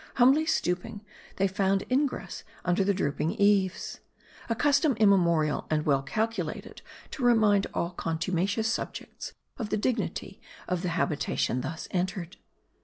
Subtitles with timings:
[0.15, 1.05] Humbly stooping,
[1.35, 3.99] they found ingress under the drooping eaves.
[4.49, 6.81] A custom immemorial, and well calculated
[7.11, 12.37] to remind all contumacious subjects of the dignity of the habitation thus entered.